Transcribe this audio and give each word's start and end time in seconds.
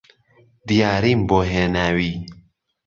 دیاریم 0.67 1.19
بۆ 1.29 1.39
هێناوی 1.51 2.13